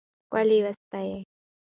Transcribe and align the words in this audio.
ښکلا 0.25 0.57
وستایئ. 0.65 1.15